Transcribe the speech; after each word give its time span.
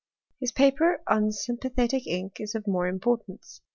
His 0.39 0.51
paper 0.51 1.03
on 1.05 1.31
sympathetic 1.31 2.07
ink 2.07 2.39
is 2.41 2.55
of 2.55 2.65
more 2.65 2.87
importance. 2.87 3.61